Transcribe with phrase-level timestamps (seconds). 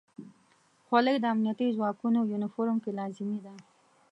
[0.85, 3.53] خولۍ د امنیتي ځواکونو یونیفورم کې لازمي ده.